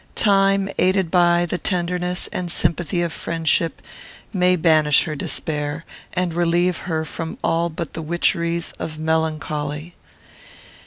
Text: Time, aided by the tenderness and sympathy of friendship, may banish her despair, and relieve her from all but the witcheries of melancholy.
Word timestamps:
Time, 0.15 0.67
aided 0.79 1.11
by 1.11 1.45
the 1.45 1.59
tenderness 1.59 2.25
and 2.33 2.51
sympathy 2.51 3.03
of 3.03 3.13
friendship, 3.13 3.83
may 4.33 4.55
banish 4.55 5.03
her 5.03 5.15
despair, 5.15 5.85
and 6.13 6.33
relieve 6.33 6.79
her 6.89 7.05
from 7.05 7.37
all 7.43 7.69
but 7.69 7.93
the 7.93 8.01
witcheries 8.01 8.71
of 8.79 8.97
melancholy. 8.97 9.93